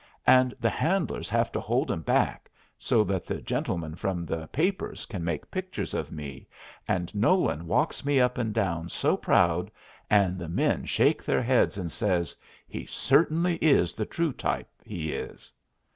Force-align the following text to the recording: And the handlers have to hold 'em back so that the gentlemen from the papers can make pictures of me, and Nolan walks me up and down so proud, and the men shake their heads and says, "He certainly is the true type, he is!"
And 0.25 0.55
the 0.59 0.71
handlers 0.71 1.29
have 1.29 1.51
to 1.51 1.59
hold 1.59 1.91
'em 1.91 2.01
back 2.01 2.49
so 2.79 3.03
that 3.03 3.23
the 3.27 3.39
gentlemen 3.39 3.93
from 3.93 4.25
the 4.25 4.47
papers 4.47 5.05
can 5.05 5.23
make 5.23 5.51
pictures 5.51 5.93
of 5.93 6.11
me, 6.11 6.47
and 6.87 7.13
Nolan 7.13 7.67
walks 7.67 8.03
me 8.03 8.19
up 8.19 8.39
and 8.39 8.51
down 8.51 8.89
so 8.89 9.15
proud, 9.15 9.69
and 10.09 10.39
the 10.39 10.49
men 10.49 10.85
shake 10.85 11.23
their 11.23 11.43
heads 11.43 11.77
and 11.77 11.91
says, 11.91 12.35
"He 12.67 12.87
certainly 12.87 13.57
is 13.57 13.93
the 13.93 14.07
true 14.07 14.33
type, 14.33 14.69
he 14.83 15.13
is!" 15.13 15.53